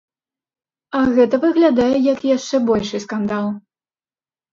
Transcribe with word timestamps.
А 0.99 1.01
гэта 1.17 1.35
выглядае, 1.43 1.89
як 2.13 2.19
яшчэ 2.29 2.61
большы 2.71 2.97
скандал. 3.05 3.45